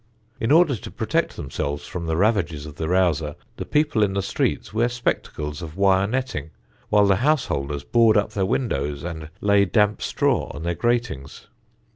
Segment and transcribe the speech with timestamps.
[0.39, 4.23] In order to protect themselves from the ravages of the rouser the people in the
[4.23, 6.49] streets wear spectacles of wire netting,
[6.89, 11.45] while the householders board up their windows and lay damp straw on their gratings.